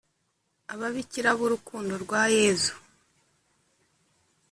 [0.73, 2.73] ababikira b urukundo rwa yezu